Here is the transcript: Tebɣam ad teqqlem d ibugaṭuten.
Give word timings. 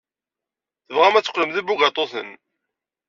Tebɣam 0.87 1.15
ad 1.15 1.23
teqqlem 1.25 1.49
d 1.51 1.57
ibugaṭuten. 1.61 2.29